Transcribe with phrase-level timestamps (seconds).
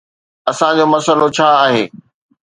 [0.49, 1.83] اسان جو مسئلو ڇا آهي؟